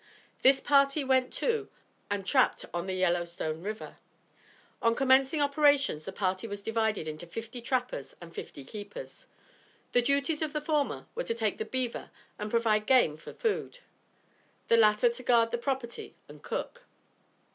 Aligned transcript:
This 0.41 0.59
party 0.59 1.03
went 1.03 1.31
to 1.33 1.69
and 2.09 2.25
trapped 2.25 2.65
on 2.73 2.87
the 2.87 2.95
Yellow 2.95 3.23
Stone 3.23 3.61
River. 3.61 3.97
On 4.81 4.95
commencing 4.95 5.41
operations 5.41 6.05
the 6.05 6.11
party 6.11 6.47
was 6.47 6.63
divided 6.63 7.07
into 7.07 7.27
fifty 7.27 7.61
trappers 7.61 8.15
and 8.19 8.33
fifty 8.33 8.63
keepers. 8.65 9.27
The 9.91 10.01
duties 10.01 10.41
of 10.41 10.53
the 10.53 10.59
former 10.61 11.05
were 11.13 11.25
to 11.25 11.35
take 11.35 11.59
the 11.59 11.65
beaver 11.65 12.09
and 12.39 12.49
provide 12.49 12.87
game 12.87 13.15
for 13.15 13.31
food. 13.31 13.77
The 14.69 14.77
latter 14.77 15.09
to 15.09 15.21
guard 15.21 15.51
their 15.51 15.59
property 15.61 16.15
and 16.27 16.41
cook. 16.41 16.81